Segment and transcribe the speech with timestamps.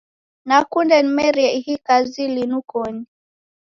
[0.47, 3.01] Nakunde nimerie ihi kazi linu koni.